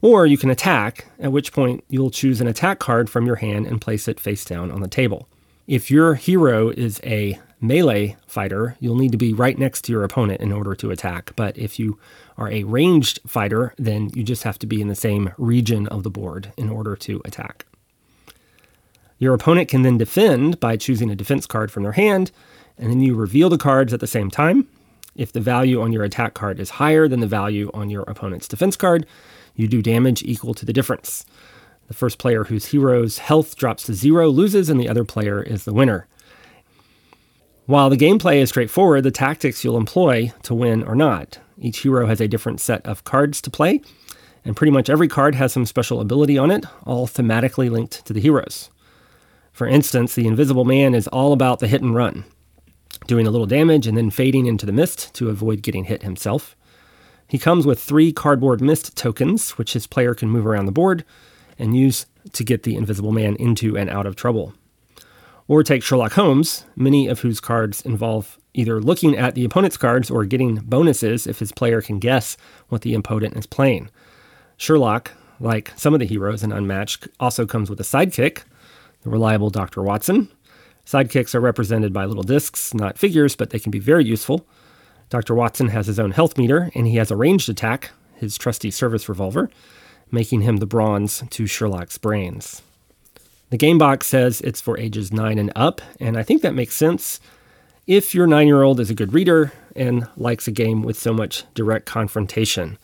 Or 0.00 0.26
you 0.26 0.38
can 0.38 0.50
attack, 0.50 1.06
at 1.18 1.32
which 1.32 1.52
point 1.52 1.82
you'll 1.88 2.10
choose 2.10 2.40
an 2.40 2.46
attack 2.46 2.78
card 2.78 3.10
from 3.10 3.26
your 3.26 3.36
hand 3.36 3.66
and 3.66 3.80
place 3.80 4.06
it 4.06 4.20
face 4.20 4.44
down 4.44 4.70
on 4.70 4.80
the 4.80 4.88
table. 4.88 5.28
If 5.66 5.90
your 5.90 6.14
hero 6.14 6.70
is 6.70 7.00
a 7.02 7.38
melee 7.60 8.16
fighter, 8.26 8.76
you'll 8.78 8.96
need 8.96 9.10
to 9.12 9.18
be 9.18 9.32
right 9.32 9.58
next 9.58 9.82
to 9.82 9.92
your 9.92 10.04
opponent 10.04 10.40
in 10.40 10.52
order 10.52 10.74
to 10.76 10.92
attack. 10.92 11.32
But 11.34 11.58
if 11.58 11.80
you 11.80 11.98
are 12.36 12.50
a 12.50 12.62
ranged 12.62 13.18
fighter, 13.26 13.74
then 13.76 14.10
you 14.14 14.22
just 14.22 14.44
have 14.44 14.58
to 14.60 14.66
be 14.66 14.80
in 14.80 14.86
the 14.86 14.94
same 14.94 15.32
region 15.36 15.88
of 15.88 16.04
the 16.04 16.10
board 16.10 16.52
in 16.56 16.70
order 16.70 16.94
to 16.94 17.20
attack. 17.24 17.66
Your 19.18 19.34
opponent 19.34 19.68
can 19.68 19.82
then 19.82 19.98
defend 19.98 20.60
by 20.60 20.76
choosing 20.76 21.10
a 21.10 21.16
defense 21.16 21.46
card 21.46 21.70
from 21.70 21.82
their 21.82 21.92
hand, 21.92 22.30
and 22.76 22.90
then 22.90 23.00
you 23.00 23.14
reveal 23.14 23.48
the 23.48 23.58
cards 23.58 23.92
at 23.92 24.00
the 24.00 24.06
same 24.06 24.30
time. 24.30 24.68
If 25.16 25.32
the 25.32 25.40
value 25.40 25.82
on 25.82 25.92
your 25.92 26.04
attack 26.04 26.34
card 26.34 26.60
is 26.60 26.70
higher 26.70 27.08
than 27.08 27.20
the 27.20 27.26
value 27.26 27.70
on 27.74 27.90
your 27.90 28.02
opponent's 28.02 28.46
defense 28.46 28.76
card, 28.76 29.04
you 29.56 29.66
do 29.66 29.82
damage 29.82 30.22
equal 30.22 30.54
to 30.54 30.64
the 30.64 30.72
difference. 30.72 31.26
The 31.88 31.94
first 31.94 32.18
player 32.18 32.44
whose 32.44 32.66
hero's 32.66 33.18
health 33.18 33.56
drops 33.56 33.82
to 33.84 33.94
zero 33.94 34.28
loses, 34.28 34.68
and 34.68 34.78
the 34.78 34.88
other 34.88 35.04
player 35.04 35.42
is 35.42 35.64
the 35.64 35.72
winner. 35.72 36.06
While 37.66 37.90
the 37.90 37.96
gameplay 37.96 38.36
is 38.36 38.50
straightforward, 38.50 39.02
the 39.02 39.10
tactics 39.10 39.64
you'll 39.64 39.76
employ 39.76 40.32
to 40.44 40.54
win 40.54 40.84
are 40.84 40.94
not. 40.94 41.38
Each 41.58 41.80
hero 41.80 42.06
has 42.06 42.20
a 42.20 42.28
different 42.28 42.60
set 42.60 42.86
of 42.86 43.04
cards 43.04 43.42
to 43.42 43.50
play, 43.50 43.80
and 44.44 44.54
pretty 44.54 44.70
much 44.70 44.88
every 44.88 45.08
card 45.08 45.34
has 45.34 45.52
some 45.52 45.66
special 45.66 46.00
ability 46.00 46.38
on 46.38 46.50
it, 46.50 46.64
all 46.86 47.08
thematically 47.08 47.68
linked 47.68 48.06
to 48.06 48.12
the 48.12 48.20
heroes. 48.20 48.70
For 49.58 49.66
instance, 49.66 50.14
the 50.14 50.28
Invisible 50.28 50.64
Man 50.64 50.94
is 50.94 51.08
all 51.08 51.32
about 51.32 51.58
the 51.58 51.66
hit 51.66 51.82
and 51.82 51.92
run, 51.92 52.22
doing 53.08 53.26
a 53.26 53.30
little 53.32 53.44
damage 53.44 53.88
and 53.88 53.96
then 53.96 54.08
fading 54.08 54.46
into 54.46 54.64
the 54.64 54.70
mist 54.70 55.12
to 55.14 55.30
avoid 55.30 55.62
getting 55.62 55.82
hit 55.82 56.04
himself. 56.04 56.54
He 57.26 57.40
comes 57.40 57.66
with 57.66 57.82
three 57.82 58.12
cardboard 58.12 58.60
mist 58.60 58.96
tokens, 58.96 59.58
which 59.58 59.72
his 59.72 59.88
player 59.88 60.14
can 60.14 60.30
move 60.30 60.46
around 60.46 60.66
the 60.66 60.70
board 60.70 61.04
and 61.58 61.76
use 61.76 62.06
to 62.34 62.44
get 62.44 62.62
the 62.62 62.76
Invisible 62.76 63.10
Man 63.10 63.34
into 63.34 63.76
and 63.76 63.90
out 63.90 64.06
of 64.06 64.14
trouble. 64.14 64.54
Or 65.48 65.64
take 65.64 65.82
Sherlock 65.82 66.12
Holmes, 66.12 66.64
many 66.76 67.08
of 67.08 67.22
whose 67.22 67.40
cards 67.40 67.82
involve 67.82 68.38
either 68.54 68.80
looking 68.80 69.16
at 69.16 69.34
the 69.34 69.44
opponent's 69.44 69.76
cards 69.76 70.08
or 70.08 70.24
getting 70.24 70.54
bonuses 70.54 71.26
if 71.26 71.40
his 71.40 71.50
player 71.50 71.82
can 71.82 71.98
guess 71.98 72.36
what 72.68 72.82
the 72.82 72.94
opponent 72.94 73.36
is 73.36 73.46
playing. 73.46 73.90
Sherlock, 74.56 75.10
like 75.40 75.72
some 75.74 75.94
of 75.94 75.98
the 75.98 76.06
heroes 76.06 76.44
in 76.44 76.52
Unmatched, 76.52 77.08
also 77.18 77.44
comes 77.44 77.68
with 77.68 77.80
a 77.80 77.82
sidekick, 77.82 78.42
the 79.08 79.12
reliable 79.12 79.48
Dr. 79.48 79.82
Watson. 79.82 80.28
Sidekicks 80.84 81.34
are 81.34 81.40
represented 81.40 81.92
by 81.92 82.04
little 82.04 82.22
discs, 82.22 82.74
not 82.74 82.98
figures, 82.98 83.36
but 83.36 83.50
they 83.50 83.58
can 83.58 83.70
be 83.70 83.78
very 83.78 84.04
useful. 84.04 84.46
Dr. 85.08 85.34
Watson 85.34 85.68
has 85.68 85.86
his 85.86 85.98
own 85.98 86.10
health 86.10 86.36
meter, 86.36 86.70
and 86.74 86.86
he 86.86 86.96
has 86.96 87.10
a 87.10 87.16
ranged 87.16 87.48
attack, 87.48 87.90
his 88.16 88.36
trusty 88.36 88.70
service 88.70 89.08
revolver, 89.08 89.50
making 90.10 90.42
him 90.42 90.58
the 90.58 90.66
bronze 90.66 91.22
to 91.30 91.46
Sherlock's 91.46 91.96
brains. 91.96 92.62
The 93.50 93.56
game 93.56 93.78
box 93.78 94.06
says 94.06 94.42
it's 94.42 94.60
for 94.60 94.78
ages 94.78 95.10
9 95.10 95.38
and 95.38 95.52
up, 95.56 95.80
and 95.98 96.18
I 96.18 96.22
think 96.22 96.42
that 96.42 96.54
makes 96.54 96.74
sense 96.74 97.18
if 97.86 98.14
your 98.14 98.26
9 98.26 98.46
year 98.46 98.62
old 98.62 98.78
is 98.78 98.90
a 98.90 98.94
good 98.94 99.14
reader 99.14 99.52
and 99.74 100.06
likes 100.18 100.46
a 100.46 100.52
game 100.52 100.82
with 100.82 100.98
so 100.98 101.14
much 101.14 101.44
direct 101.54 101.86
confrontation. 101.86 102.76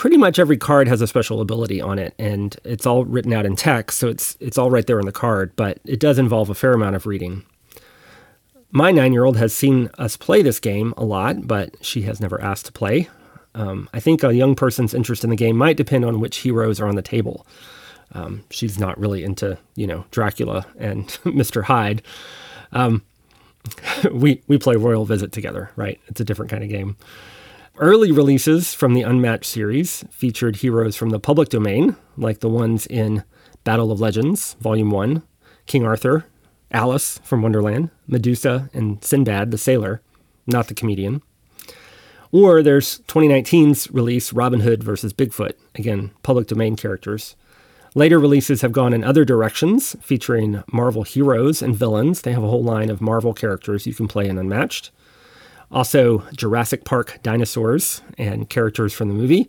Pretty 0.00 0.16
much 0.16 0.38
every 0.38 0.56
card 0.56 0.88
has 0.88 1.02
a 1.02 1.06
special 1.06 1.42
ability 1.42 1.78
on 1.78 1.98
it, 1.98 2.14
and 2.18 2.56
it's 2.64 2.86
all 2.86 3.04
written 3.04 3.34
out 3.34 3.44
in 3.44 3.54
text, 3.54 3.98
so 3.98 4.08
it's, 4.08 4.34
it's 4.40 4.56
all 4.56 4.70
right 4.70 4.86
there 4.86 4.98
in 4.98 5.04
the 5.04 5.12
card, 5.12 5.54
but 5.56 5.78
it 5.84 6.00
does 6.00 6.18
involve 6.18 6.48
a 6.48 6.54
fair 6.54 6.72
amount 6.72 6.96
of 6.96 7.04
reading. 7.04 7.44
My 8.70 8.92
nine 8.92 9.12
year 9.12 9.26
old 9.26 9.36
has 9.36 9.54
seen 9.54 9.90
us 9.98 10.16
play 10.16 10.40
this 10.40 10.58
game 10.58 10.94
a 10.96 11.04
lot, 11.04 11.46
but 11.46 11.76
she 11.84 12.00
has 12.04 12.18
never 12.18 12.40
asked 12.40 12.64
to 12.64 12.72
play. 12.72 13.10
Um, 13.54 13.90
I 13.92 14.00
think 14.00 14.22
a 14.22 14.34
young 14.34 14.54
person's 14.54 14.94
interest 14.94 15.22
in 15.22 15.28
the 15.28 15.36
game 15.36 15.58
might 15.58 15.76
depend 15.76 16.06
on 16.06 16.18
which 16.18 16.38
heroes 16.38 16.80
are 16.80 16.88
on 16.88 16.96
the 16.96 17.02
table. 17.02 17.46
Um, 18.12 18.44
she's 18.48 18.78
not 18.78 18.98
really 18.98 19.22
into, 19.22 19.58
you 19.74 19.86
know, 19.86 20.06
Dracula 20.12 20.64
and 20.78 21.08
Mr. 21.24 21.64
Hyde. 21.64 22.00
Um, 22.72 23.02
we 24.10 24.40
we 24.46 24.56
play 24.56 24.76
Royal 24.76 25.04
Visit 25.04 25.30
together, 25.30 25.72
right? 25.76 26.00
It's 26.06 26.22
a 26.22 26.24
different 26.24 26.50
kind 26.50 26.64
of 26.64 26.70
game. 26.70 26.96
Early 27.80 28.12
releases 28.12 28.74
from 28.74 28.92
the 28.92 29.00
Unmatched 29.00 29.46
series 29.46 30.04
featured 30.10 30.56
heroes 30.56 30.96
from 30.96 31.08
the 31.08 31.18
public 31.18 31.48
domain, 31.48 31.96
like 32.18 32.40
the 32.40 32.48
ones 32.50 32.86
in 32.86 33.24
Battle 33.64 33.90
of 33.90 33.98
Legends, 33.98 34.54
Volume 34.60 34.90
1, 34.90 35.22
King 35.64 35.86
Arthur, 35.86 36.26
Alice 36.70 37.18
from 37.24 37.40
Wonderland, 37.40 37.88
Medusa, 38.06 38.68
and 38.74 39.02
Sinbad 39.02 39.50
the 39.50 39.56
Sailor, 39.56 40.02
not 40.46 40.68
the 40.68 40.74
comedian. 40.74 41.22
Or 42.30 42.62
there's 42.62 42.98
2019's 43.08 43.90
release 43.90 44.30
Robin 44.30 44.60
Hood 44.60 44.84
versus 44.84 45.14
Bigfoot, 45.14 45.54
again, 45.74 46.10
public 46.22 46.48
domain 46.48 46.76
characters. 46.76 47.34
Later 47.94 48.18
releases 48.18 48.60
have 48.60 48.72
gone 48.72 48.92
in 48.92 49.02
other 49.02 49.24
directions, 49.24 49.96
featuring 50.02 50.62
Marvel 50.70 51.04
heroes 51.04 51.62
and 51.62 51.74
villains. 51.74 52.20
They 52.20 52.32
have 52.32 52.44
a 52.44 52.50
whole 52.50 52.62
line 52.62 52.90
of 52.90 53.00
Marvel 53.00 53.32
characters 53.32 53.86
you 53.86 53.94
can 53.94 54.06
play 54.06 54.28
in 54.28 54.36
Unmatched. 54.36 54.90
Also, 55.70 56.18
Jurassic 56.34 56.84
Park 56.84 57.18
dinosaurs 57.22 58.02
and 58.18 58.48
characters 58.48 58.92
from 58.92 59.08
the 59.08 59.14
movie. 59.14 59.48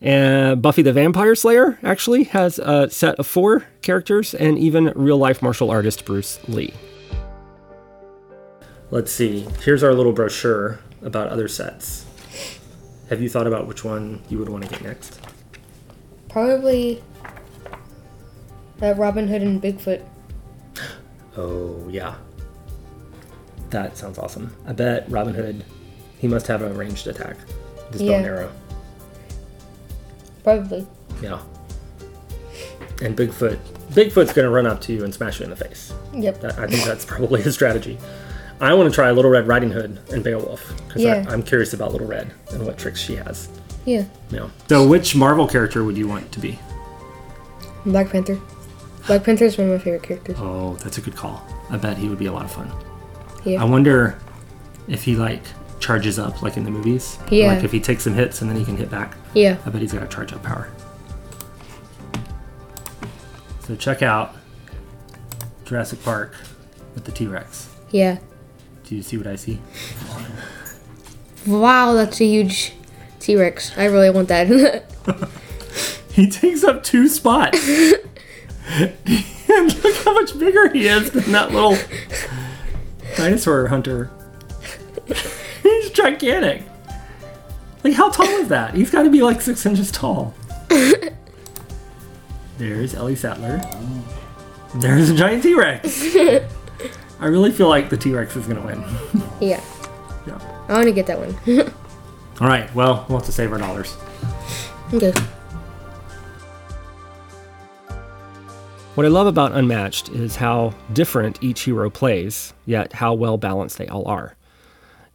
And 0.00 0.62
Buffy 0.62 0.82
the 0.82 0.92
Vampire 0.92 1.34
Slayer 1.34 1.78
actually 1.82 2.24
has 2.24 2.58
a 2.58 2.88
set 2.90 3.16
of 3.16 3.26
four 3.26 3.64
characters, 3.82 4.34
and 4.34 4.58
even 4.58 4.92
real 4.94 5.18
life 5.18 5.42
martial 5.42 5.70
artist 5.70 6.04
Bruce 6.04 6.38
Lee. 6.48 6.72
Let's 8.90 9.10
see. 9.10 9.46
Here's 9.62 9.82
our 9.82 9.92
little 9.94 10.12
brochure 10.12 10.78
about 11.02 11.28
other 11.28 11.48
sets. 11.48 12.06
Have 13.08 13.20
you 13.20 13.28
thought 13.28 13.46
about 13.46 13.66
which 13.66 13.84
one 13.84 14.22
you 14.28 14.38
would 14.38 14.48
want 14.48 14.64
to 14.64 14.70
get 14.70 14.82
next? 14.82 15.20
Probably 16.28 17.02
that 18.78 18.96
Robin 18.98 19.26
Hood 19.26 19.42
and 19.42 19.62
Bigfoot. 19.62 20.04
Oh, 21.36 21.88
yeah. 21.88 22.16
That 23.70 23.96
sounds 23.96 24.18
awesome. 24.18 24.54
I 24.66 24.72
bet 24.72 25.10
Robin 25.10 25.34
Hood, 25.34 25.64
he 26.18 26.28
must 26.28 26.46
have 26.46 26.62
a 26.62 26.70
ranged 26.72 27.06
attack. 27.06 27.36
Just 27.92 28.04
bow 28.04 28.12
and 28.14 28.26
arrow. 28.26 28.52
Probably. 30.42 30.86
Yeah. 31.22 31.40
And 33.02 33.16
Bigfoot, 33.16 33.58
Bigfoot's 33.90 34.32
going 34.32 34.44
to 34.44 34.50
run 34.50 34.66
up 34.66 34.80
to 34.82 34.92
you 34.92 35.04
and 35.04 35.14
smash 35.14 35.38
you 35.38 35.44
in 35.44 35.50
the 35.50 35.56
face. 35.56 35.92
Yep. 36.14 36.40
That, 36.40 36.58
I 36.58 36.66
think 36.66 36.84
that's 36.84 37.04
probably 37.04 37.42
his 37.42 37.54
strategy. 37.54 37.98
I 38.60 38.74
want 38.74 38.90
to 38.90 38.94
try 38.94 39.10
Little 39.12 39.30
Red 39.30 39.46
Riding 39.46 39.70
Hood 39.70 40.00
and 40.10 40.24
Beowulf 40.24 40.72
because 40.86 41.02
Yeah. 41.02 41.24
I'm 41.28 41.42
curious 41.42 41.74
about 41.74 41.92
Little 41.92 42.08
Red 42.08 42.32
and 42.50 42.66
what 42.66 42.76
tricks 42.78 43.00
she 43.00 43.14
has. 43.16 43.48
Yeah. 43.84 44.04
Yeah. 44.30 44.48
So, 44.68 44.86
which 44.86 45.14
Marvel 45.14 45.46
character 45.46 45.84
would 45.84 45.96
you 45.96 46.08
want 46.08 46.30
to 46.32 46.40
be? 46.40 46.58
Black 47.86 48.10
Panther. 48.10 48.40
Black 49.06 49.22
Panther 49.24 49.44
is 49.44 49.56
one 49.56 49.68
of 49.68 49.74
my 49.74 49.78
favorite 49.82 50.02
characters. 50.02 50.36
Oh, 50.40 50.74
that's 50.82 50.98
a 50.98 51.00
good 51.00 51.14
call. 51.16 51.42
I 51.70 51.76
bet 51.76 51.96
he 51.96 52.08
would 52.08 52.18
be 52.18 52.26
a 52.26 52.32
lot 52.32 52.44
of 52.44 52.50
fun. 52.52 52.70
Yeah. 53.48 53.62
I 53.62 53.64
wonder 53.64 54.18
if 54.86 55.04
he 55.04 55.16
like 55.16 55.42
charges 55.80 56.18
up 56.18 56.42
like 56.42 56.56
in 56.56 56.64
the 56.64 56.70
movies. 56.70 57.18
Yeah. 57.30 57.54
Like 57.54 57.64
if 57.64 57.72
he 57.72 57.80
takes 57.80 58.04
some 58.04 58.14
hits 58.14 58.42
and 58.42 58.50
then 58.50 58.56
he 58.56 58.64
can 58.64 58.76
hit 58.76 58.90
back. 58.90 59.16
Yeah. 59.34 59.56
I 59.64 59.70
bet 59.70 59.80
he's 59.80 59.92
got 59.92 60.02
a 60.02 60.08
charge 60.08 60.32
up 60.32 60.42
power. 60.42 60.70
So 63.60 63.76
check 63.76 64.02
out 64.02 64.34
Jurassic 65.64 66.02
Park 66.02 66.34
with 66.94 67.04
the 67.04 67.12
T 67.12 67.26
Rex. 67.26 67.68
Yeah. 67.90 68.18
Do 68.84 68.96
you 68.96 69.02
see 69.02 69.16
what 69.16 69.26
I 69.26 69.36
see? 69.36 69.60
Wow, 71.46 71.92
that's 71.94 72.20
a 72.20 72.24
huge 72.24 72.72
T 73.20 73.36
Rex. 73.36 73.76
I 73.76 73.84
really 73.84 74.10
want 74.10 74.28
that. 74.28 74.84
He 76.18 76.28
takes 76.28 76.64
up 76.64 76.82
two 76.82 77.06
spots. 77.06 77.58
and 78.68 79.84
look 79.84 79.96
how 80.04 80.12
much 80.14 80.36
bigger 80.36 80.68
he 80.70 80.88
is 80.88 81.12
than 81.12 81.30
that 81.30 81.52
little 81.52 81.76
dinosaur 83.18 83.66
hunter. 83.66 84.10
He's 85.62 85.90
gigantic. 85.90 86.62
Like, 87.84 87.94
how 87.94 88.10
tall 88.10 88.26
is 88.26 88.48
that? 88.48 88.74
He's 88.74 88.90
got 88.90 89.02
to 89.02 89.10
be 89.10 89.22
like 89.22 89.40
six 89.40 89.64
inches 89.66 89.90
tall. 89.90 90.34
There's 92.58 92.94
Ellie 92.94 93.16
Sattler. 93.16 93.60
There's 94.76 95.10
a 95.10 95.16
giant 95.16 95.42
T 95.42 95.54
Rex. 95.54 96.16
I 97.20 97.26
really 97.26 97.50
feel 97.52 97.68
like 97.68 97.90
the 97.90 97.96
T 97.96 98.14
Rex 98.14 98.36
is 98.36 98.46
going 98.46 98.60
to 98.60 98.66
win. 98.66 98.84
yeah. 99.40 99.62
yeah. 100.26 100.64
I 100.68 100.72
want 100.74 100.84
to 100.84 100.92
get 100.92 101.06
that 101.06 101.18
one. 101.18 101.34
All 102.40 102.46
right, 102.46 102.72
well, 102.74 103.04
we'll 103.08 103.18
have 103.18 103.26
to 103.26 103.32
save 103.32 103.52
our 103.52 103.58
dollars. 103.58 103.96
okay. 104.92 105.12
What 108.98 109.06
I 109.06 109.10
love 109.10 109.28
about 109.28 109.52
Unmatched 109.52 110.08
is 110.08 110.34
how 110.34 110.74
different 110.92 111.40
each 111.40 111.60
hero 111.60 111.88
plays, 111.88 112.52
yet 112.66 112.94
how 112.94 113.14
well 113.14 113.36
balanced 113.36 113.78
they 113.78 113.86
all 113.86 114.04
are. 114.08 114.34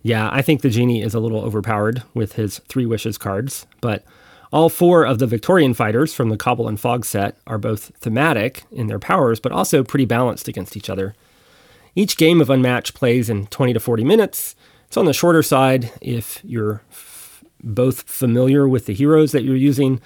Yeah, 0.02 0.30
I 0.32 0.42
think 0.42 0.62
the 0.62 0.70
genie 0.70 1.02
is 1.02 1.14
a 1.14 1.20
little 1.20 1.42
overpowered 1.42 2.02
with 2.14 2.36
his 2.36 2.60
three 2.70 2.86
wishes 2.86 3.18
cards, 3.18 3.68
but 3.82 4.06
all 4.54 4.70
four 4.70 5.04
of 5.04 5.20
the 5.20 5.28
Victorian 5.28 5.74
fighters 5.74 6.14
from 6.14 6.30
the 6.30 6.38
Cobble 6.38 6.70
and 6.70 6.80
Fog 6.80 7.04
set 7.04 7.38
are 7.46 7.58
both 7.58 7.92
thematic 7.98 8.64
in 8.72 8.88
their 8.88 9.00
powers, 9.00 9.42
but 9.42 9.52
also 9.52 9.84
pretty 9.84 10.06
balanced 10.06 10.48
against 10.48 10.78
each 10.78 10.90
other. 10.90 11.14
Each 11.94 12.16
game 12.16 12.40
of 12.40 12.50
Unmatched 12.50 12.94
plays 12.94 13.30
in 13.30 13.48
20 13.48 13.74
to 13.74 13.82
40 13.82 14.06
minutes. 14.06 14.56
It's 14.88 14.96
on 14.96 15.08
the 15.08 15.12
shorter 15.12 15.44
side 15.44 15.92
if 16.00 16.40
you're 16.46 16.84
f- 16.90 17.44
both 17.62 18.04
familiar 18.04 18.66
with 18.66 18.86
the 18.86 18.94
heroes 18.94 19.34
that 19.34 19.44
you're 19.44 19.58
using, 19.58 20.00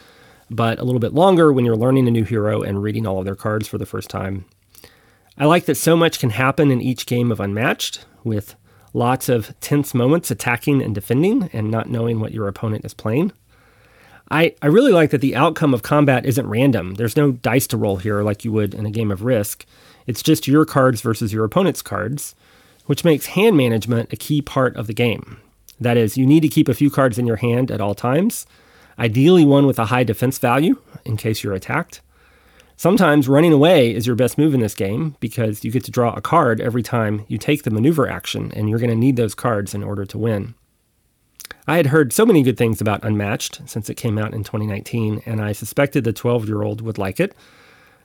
but 0.50 0.80
a 0.80 0.84
little 0.84 1.00
bit 1.00 1.14
longer 1.14 1.52
when 1.52 1.66
you're 1.66 1.76
learning 1.76 2.08
a 2.08 2.12
new 2.12 2.24
hero 2.24 2.62
and 2.62 2.82
reading 2.82 3.06
all 3.06 3.20
of 3.20 3.26
their 3.26 3.36
cards 3.36 3.68
for 3.68 3.78
the 3.78 3.86
first 3.86 4.10
time. 4.10 4.46
I 5.38 5.46
like 5.46 5.66
that 5.66 5.76
so 5.76 5.96
much 5.96 6.20
can 6.20 6.32
happen 6.32 6.72
in 6.72 6.82
each 6.82 7.06
game 7.06 7.32
of 7.32 7.40
Unmatched, 7.40 8.06
with 8.24 8.56
lots 8.94 9.30
of 9.30 9.58
tense 9.60 9.94
moments 9.94 10.32
attacking 10.32 10.82
and 10.82 10.96
defending 10.96 11.50
and 11.54 11.70
not 11.70 11.90
knowing 11.90 12.20
what 12.20 12.32
your 12.32 12.48
opponent 12.48 12.86
is 12.86 12.94
playing. 12.94 13.32
I, 14.30 14.56
I 14.62 14.68
really 14.68 14.92
like 14.92 15.12
that 15.12 15.22
the 15.22 15.36
outcome 15.36 15.74
of 15.74 15.84
combat 15.84 16.26
isn't 16.26 16.48
random. 16.48 16.96
There's 16.96 17.16
no 17.16 17.32
dice 17.32 17.68
to 17.68 17.78
roll 17.78 17.98
here 17.98 18.24
like 18.24 18.44
you 18.44 18.52
would 18.52 18.74
in 18.74 18.86
a 18.86 18.92
game 18.92 19.12
of 19.12 19.24
Risk. 19.24 19.66
It's 20.06 20.24
just 20.24 20.48
your 20.48 20.66
cards 20.66 21.02
versus 21.02 21.32
your 21.32 21.46
opponent's 21.46 21.82
cards, 21.82 22.36
which 22.88 23.06
makes 23.06 23.28
hand 23.28 23.56
management 23.56 24.12
a 24.12 24.18
key 24.18 24.42
part 24.42 24.76
of 24.76 24.88
the 24.88 24.94
game. 24.94 25.38
That 25.80 25.98
is, 25.98 26.18
you 26.18 26.26
need 26.26 26.42
to 26.42 26.50
keep 26.50 26.68
a 26.68 26.74
few 26.74 26.90
cards 26.90 27.18
in 27.18 27.28
your 27.28 27.36
hand 27.38 27.70
at 27.72 27.82
all 27.82 27.94
times, 27.94 28.48
ideally 29.00 29.46
one 29.46 29.68
with 29.68 29.80
a 29.80 29.86
high 29.86 30.04
defense 30.04 30.38
value 30.38 30.82
in 31.06 31.18
case 31.18 31.44
you're 31.44 31.54
attacked. 31.54 32.02
Sometimes 32.76 33.28
running 33.28 33.54
away 33.54 33.94
is 33.94 34.06
your 34.06 34.16
best 34.16 34.38
move 34.38 34.54
in 34.54 34.60
this 34.60 34.76
game 34.76 35.16
because 35.20 35.64
you 35.64 35.72
get 35.72 35.84
to 35.86 35.92
draw 35.92 36.14
a 36.14 36.22
card 36.22 36.62
every 36.62 36.84
time 36.84 37.26
you 37.28 37.40
take 37.40 37.64
the 37.64 37.72
maneuver 37.72 38.08
action, 38.08 38.52
and 38.56 38.70
you're 38.70 38.78
going 38.78 38.92
to 38.92 38.96
need 38.96 39.16
those 39.16 39.34
cards 39.34 39.74
in 39.74 39.84
order 39.84 40.06
to 40.06 40.18
win. 40.18 40.54
I 41.66 41.78
had 41.78 41.88
heard 41.88 42.14
so 42.14 42.26
many 42.26 42.44
good 42.44 42.58
things 42.58 42.80
about 42.80 43.04
Unmatched 43.04 43.62
since 43.66 43.90
it 43.90 43.96
came 43.96 44.20
out 44.20 44.34
in 44.34 44.44
2019, 44.44 45.24
and 45.26 45.42
I 45.42 45.54
suspected 45.54 46.04
the 46.04 46.14
12 46.14 46.48
year 46.48 46.62
old 46.62 46.82
would 46.82 47.00
like 47.00 47.20
it. 47.20 47.36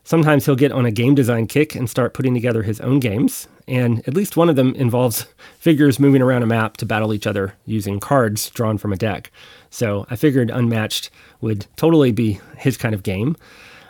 Sometimes 0.04 0.44
he'll 0.44 0.56
get 0.56 0.72
on 0.72 0.84
a 0.84 0.90
game 0.90 1.14
design 1.14 1.46
kick 1.46 1.74
and 1.74 1.88
start 1.88 2.12
putting 2.12 2.34
together 2.34 2.62
his 2.62 2.80
own 2.80 2.98
games, 2.98 3.46
and 3.68 4.00
at 4.08 4.14
least 4.14 4.36
one 4.36 4.48
of 4.48 4.56
them 4.56 4.74
involves 4.74 5.26
figures 5.58 6.00
moving 6.00 6.22
around 6.22 6.42
a 6.42 6.46
map 6.46 6.76
to 6.78 6.86
battle 6.86 7.14
each 7.14 7.26
other 7.26 7.54
using 7.66 8.00
cards 8.00 8.50
drawn 8.50 8.78
from 8.78 8.92
a 8.92 8.96
deck. 8.96 9.30
So 9.70 10.06
I 10.10 10.16
figured 10.16 10.50
Unmatched 10.50 11.10
would 11.40 11.66
totally 11.76 12.12
be 12.12 12.40
his 12.58 12.76
kind 12.76 12.94
of 12.94 13.02
game. 13.02 13.36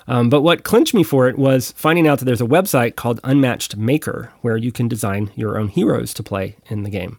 Um, 0.07 0.29
but 0.29 0.43
what 0.43 0.65
clinched 0.65 0.95
me 0.95 1.03
for 1.03 1.29
it 1.29 1.39
was 1.39 1.73
finding 1.73 2.07
out 2.07 2.19
that 2.19 2.25
there's 2.25 2.41
a 2.41 2.47
website 2.47 2.97
called 2.97 3.21
Unmatched 3.25 3.77
Maker 3.77 4.33
where 4.41 4.57
you 4.57 4.73
can 4.73 4.89
design 4.89 5.31
your 5.37 5.59
own 5.59 5.69
heroes 5.69 6.13
to 6.15 6.23
play 6.23 6.57
in 6.67 6.83
the 6.83 6.91
game. 6.91 7.19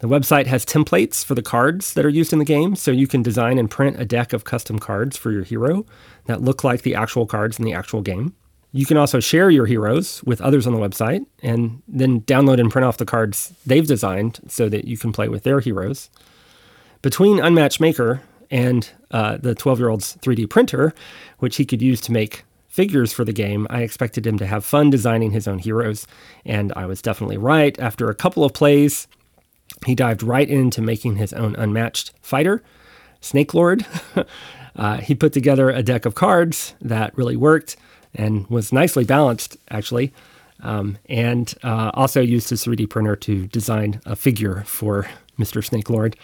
The 0.00 0.08
website 0.08 0.46
has 0.46 0.64
templates 0.64 1.22
for 1.22 1.34
the 1.34 1.42
cards 1.42 1.92
that 1.92 2.06
are 2.06 2.10
used 2.10 2.32
in 2.32 2.38
the 2.38 2.44
game, 2.46 2.74
so 2.74 2.90
you 2.90 3.06
can 3.06 3.22
design 3.22 3.58
and 3.58 3.70
print 3.70 4.00
a 4.00 4.06
deck 4.06 4.32
of 4.32 4.44
custom 4.44 4.78
cards 4.78 5.18
for 5.18 5.30
your 5.30 5.44
hero 5.44 5.84
that 6.24 6.40
look 6.40 6.64
like 6.64 6.82
the 6.82 6.94
actual 6.94 7.26
cards 7.26 7.58
in 7.58 7.66
the 7.66 7.74
actual 7.74 8.00
game. 8.00 8.34
You 8.72 8.86
can 8.86 8.96
also 8.96 9.20
share 9.20 9.50
your 9.50 9.66
heroes 9.66 10.22
with 10.24 10.40
others 10.40 10.66
on 10.66 10.72
the 10.72 10.78
website 10.78 11.26
and 11.42 11.82
then 11.86 12.22
download 12.22 12.60
and 12.60 12.70
print 12.70 12.86
off 12.86 12.96
the 12.96 13.04
cards 13.04 13.52
they've 13.66 13.86
designed 13.86 14.40
so 14.48 14.70
that 14.70 14.86
you 14.86 14.96
can 14.96 15.12
play 15.12 15.28
with 15.28 15.42
their 15.42 15.60
heroes. 15.60 16.08
Between 17.02 17.38
Unmatched 17.38 17.80
Maker 17.80 18.22
and 18.50 18.88
uh, 19.10 19.36
the 19.36 19.54
12 19.54 19.80
year 19.80 19.88
old's 19.90 20.16
3D 20.18 20.48
printer, 20.48 20.94
which 21.40 21.56
he 21.56 21.66
could 21.66 21.82
use 21.82 22.00
to 22.02 22.12
make 22.12 22.44
figures 22.68 23.12
for 23.12 23.24
the 23.24 23.32
game, 23.34 23.66
I 23.68 23.82
expected 23.82 24.26
him 24.26 24.38
to 24.38 24.46
have 24.46 24.64
fun 24.64 24.88
designing 24.88 25.32
his 25.32 25.46
own 25.48 25.58
heroes, 25.58 26.06
and 26.46 26.72
I 26.74 26.86
was 26.86 27.02
definitely 27.02 27.36
right. 27.36 27.78
After 27.80 28.08
a 28.08 28.14
couple 28.14 28.44
of 28.44 28.54
plays, 28.54 29.08
he 29.86 29.94
dived 29.94 30.22
right 30.22 30.48
into 30.48 30.82
making 30.82 31.16
his 31.16 31.32
own 31.32 31.56
unmatched 31.56 32.12
fighter, 32.20 32.62
Snake 33.20 33.54
Lord. 33.54 33.86
uh, 34.76 34.98
he 34.98 35.14
put 35.14 35.32
together 35.32 35.70
a 35.70 35.82
deck 35.82 36.04
of 36.04 36.14
cards 36.14 36.74
that 36.80 37.16
really 37.16 37.36
worked 37.36 37.76
and 38.14 38.46
was 38.48 38.72
nicely 38.72 39.04
balanced, 39.04 39.56
actually. 39.70 40.12
Um, 40.62 40.98
and 41.08 41.54
uh, 41.62 41.90
also 41.94 42.20
used 42.20 42.50
his 42.50 42.64
3D 42.64 42.90
printer 42.90 43.16
to 43.16 43.46
design 43.46 44.00
a 44.04 44.14
figure 44.14 44.62
for 44.66 45.08
Mr. 45.38 45.64
Snake 45.64 45.88
Lord. 45.88 46.16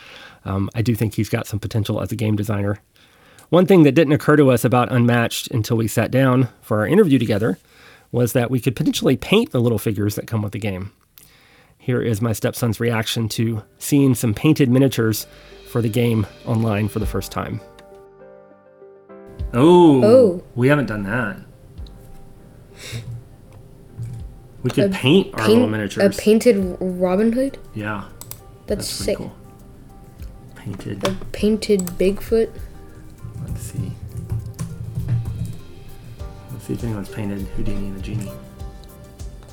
Um, 0.44 0.68
I 0.74 0.82
do 0.82 0.94
think 0.94 1.14
he's 1.14 1.30
got 1.30 1.46
some 1.46 1.58
potential 1.58 2.00
as 2.00 2.12
a 2.12 2.16
game 2.16 2.36
designer. 2.36 2.78
One 3.48 3.66
thing 3.66 3.84
that 3.84 3.92
didn't 3.92 4.12
occur 4.12 4.36
to 4.36 4.50
us 4.50 4.64
about 4.64 4.92
Unmatched 4.92 5.50
until 5.50 5.76
we 5.76 5.88
sat 5.88 6.10
down 6.10 6.48
for 6.60 6.80
our 6.80 6.86
interview 6.86 7.18
together 7.18 7.58
was 8.12 8.32
that 8.32 8.50
we 8.50 8.60
could 8.60 8.76
potentially 8.76 9.16
paint 9.16 9.52
the 9.52 9.60
little 9.60 9.78
figures 9.78 10.16
that 10.16 10.26
come 10.26 10.42
with 10.42 10.52
the 10.52 10.58
game. 10.58 10.92
Here 11.86 12.02
is 12.02 12.20
my 12.20 12.32
stepson's 12.32 12.80
reaction 12.80 13.28
to 13.28 13.62
seeing 13.78 14.16
some 14.16 14.34
painted 14.34 14.68
miniatures 14.68 15.28
for 15.70 15.80
the 15.80 15.88
game 15.88 16.26
online 16.44 16.88
for 16.88 16.98
the 16.98 17.06
first 17.06 17.30
time. 17.30 17.60
Oh, 19.54 20.02
Oh. 20.04 20.42
we 20.56 20.66
haven't 20.66 20.86
done 20.86 21.04
that. 21.04 21.36
We 24.64 24.70
could 24.70 24.86
A 24.86 24.88
paint 24.88 25.28
our 25.34 25.46
Paint- 25.46 25.70
little 25.70 26.04
a 26.04 26.10
painted 26.10 26.76
Robin 26.80 27.30
Hood? 27.30 27.56
yeah, 27.72 28.06
That's, 28.66 28.78
that's 28.86 28.88
sick. 28.88 29.18
cool. 29.18 29.32
Painted. 30.56 31.06
A 31.06 31.12
painted 31.30 31.82
Bigfoot? 31.96 32.50
Let's 33.46 33.60
see. 33.62 33.92
Let's 36.50 36.64
see 36.66 36.72
if 36.72 36.82
anyone's 36.82 37.08
painted 37.10 37.42
Houdini 37.56 37.86
and 37.86 37.96
the 37.96 38.02
Genie. 38.02 38.32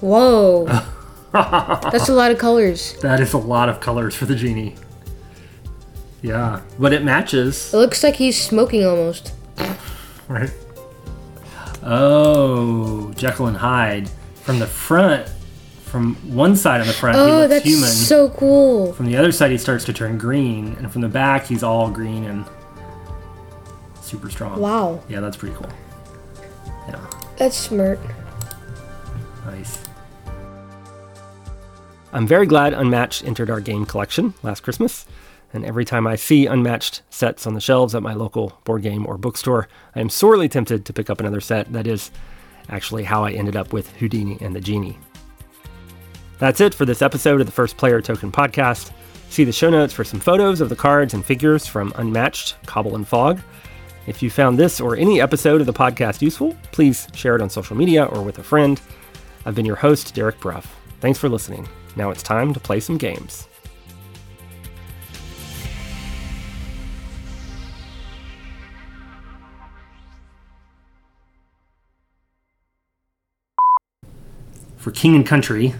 Whoa. 0.02 0.66
That's 1.34 2.10
a 2.10 2.14
lot 2.14 2.32
of 2.32 2.38
colors. 2.38 2.96
That 3.02 3.20
is 3.20 3.34
a 3.34 3.38
lot 3.38 3.68
of 3.70 3.80
colors 3.80 4.14
for 4.16 4.26
the 4.26 4.36
Genie. 4.36 4.76
Yeah, 6.22 6.62
but 6.80 6.94
it 6.94 7.04
matches, 7.04 7.74
It 7.74 7.78
looks 7.78 8.02
like 8.04 8.16
he's 8.16 8.42
smoking 8.42 8.86
almost. 8.86 9.34
right? 10.30 10.50
Oh, 11.84 13.12
Jekyll 13.16 13.48
and 13.48 13.58
Hyde. 13.58 14.10
From 14.44 14.60
the 14.60 14.68
front, 14.68 15.28
from 15.84 16.16
one 16.36 16.56
side 16.56 16.82
of 16.82 16.88
the 16.88 16.94
front, 16.94 17.16
he 17.18 17.22
Oh, 17.24 17.38
looks 17.40 17.50
that's 17.50 17.66
human. 17.66 17.90
so 17.90 18.30
cool. 18.30 18.94
From 18.94 19.06
the 19.06 19.16
other 19.18 19.32
side, 19.32 19.52
he 19.52 19.58
starts 19.58 19.84
to 19.86 19.94
turn 19.94 20.18
green, 20.18 20.76
and 20.80 20.92
from 20.92 21.02
the 21.02 21.08
back, 21.10 21.46
he's 21.46 21.64
all 21.64 21.90
green 21.90 22.24
and 22.26 22.46
super 24.02 24.30
strong. 24.30 24.60
Wow. 24.60 25.02
Yeah, 25.10 25.20
that's 25.22 25.38
pretty 25.38 25.56
cool. 25.56 25.70
Yeah, 26.88 27.00
That's 27.38 27.56
smart. 27.58 28.00
nice. 29.46 29.78
I'm 32.16 32.28
very 32.28 32.46
glad 32.46 32.74
Unmatched 32.74 33.26
entered 33.26 33.50
our 33.50 33.60
game 33.60 33.88
collection 33.88 34.36
last 34.44 34.62
Christmas. 34.62 35.08
And 35.52 35.66
every 35.66 35.84
time 35.84 36.06
I 36.06 36.16
see 36.16 36.46
Unmatched 36.46 37.02
sets 37.10 37.48
on 37.48 37.56
the 37.56 37.60
shelves 37.60 37.96
at 37.96 38.04
my 38.04 38.14
local 38.14 38.62
board 38.66 38.84
game 38.84 39.08
or 39.08 39.18
bookstore, 39.18 39.68
I 39.96 40.00
am 40.00 40.12
sorely 40.12 40.48
tempted 40.48 40.86
to 40.86 40.94
pick 40.94 41.10
up 41.10 41.20
another 41.20 41.42
set. 41.42 41.74
That 41.74 41.88
is 41.88 42.12
actually 42.70 43.06
how 43.06 43.26
I 43.26 43.32
ended 43.32 43.56
up 43.56 43.74
with 43.74 43.92
Houdini 43.94 44.38
and 44.42 44.56
the 44.56 44.62
Genie. 44.62 45.00
That's 46.38 46.62
it 46.62 46.76
for 46.76 46.86
this 46.86 47.02
episode 47.02 47.42
of 47.42 47.48
the 47.48 47.52
First 47.52 47.78
Player 47.78 48.00
Token 48.00 48.32
podcast. 48.32 48.92
See 49.30 49.44
the 49.44 49.52
show 49.52 49.72
notes 49.72 49.92
for 49.94 50.04
some 50.04 50.20
photos 50.20 50.62
of 50.62 50.70
the 50.70 50.76
cards 50.76 51.16
and 51.16 51.26
figures 51.26 51.66
from 51.66 51.94
Unmatched, 51.96 52.58
Cobble, 52.68 52.96
and 52.96 53.08
Fog. 53.08 53.42
If 54.06 54.22
you 54.22 54.30
found 54.30 54.60
this 54.60 54.80
or 54.80 54.96
any 54.96 55.20
episode 55.20 55.62
of 55.62 55.68
the 55.68 55.74
podcast 55.74 56.22
useful, 56.22 56.56
please 56.72 57.08
share 57.16 57.36
it 57.36 57.42
on 57.42 57.50
social 57.50 57.76
media 57.76 58.06
or 58.06 58.22
with 58.22 58.38
a 58.38 58.44
friend. 58.44 58.80
I've 59.48 59.56
been 59.56 59.66
your 59.66 59.78
host, 59.78 60.14
Derek 60.14 60.40
Bruff. 60.40 60.80
Thanks 61.00 61.18
for 61.18 61.28
listening. 61.28 61.68
Now 61.96 62.10
it's 62.10 62.24
time 62.24 62.54
to 62.54 62.60
play 62.60 62.80
some 62.80 62.98
games. 62.98 63.48
For 74.78 74.92
King 74.92 75.16
and 75.16 75.26
Country, 75.26 75.74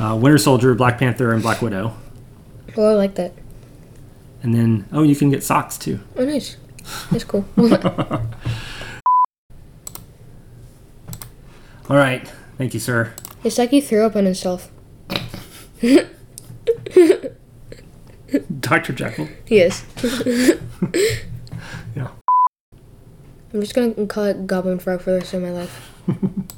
uh, 0.00 0.18
Winter 0.20 0.38
Soldier, 0.38 0.74
Black 0.74 0.98
Panther, 0.98 1.32
and 1.32 1.42
Black 1.42 1.62
Widow. 1.62 1.94
Oh, 2.76 2.84
I 2.86 2.94
like 2.94 3.14
that. 3.14 3.32
And 4.42 4.52
then, 4.54 4.86
oh, 4.92 5.02
you 5.02 5.14
can 5.14 5.30
get 5.30 5.44
socks 5.44 5.78
too. 5.78 6.00
Oh, 6.16 6.24
nice. 6.24 6.56
That's 7.10 7.24
cool. 7.24 7.44
All 11.90 11.96
right. 11.96 12.30
Thank 12.56 12.74
you, 12.74 12.80
sir. 12.80 13.14
it's 13.44 13.58
like 13.58 13.70
he 13.70 13.80
threw 13.80 14.04
up 14.04 14.16
on 14.16 14.24
himself. 14.24 14.70
Dr. 18.60 18.92
Jekyll. 18.92 19.28
Yes. 19.46 19.84
Yeah. 21.96 22.08
I'm 23.52 23.60
just 23.60 23.74
gonna 23.74 24.06
call 24.06 24.24
it 24.24 24.46
Goblin 24.46 24.78
Frog 24.78 25.00
for 25.00 25.12
the 25.12 25.18
rest 25.18 25.34
of 25.34 25.42
my 25.42 25.50
life. 25.50 25.92